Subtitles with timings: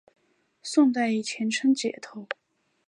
[0.63, 2.27] 宋代以前称解头。